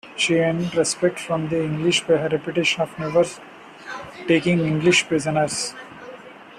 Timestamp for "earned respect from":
0.39-1.49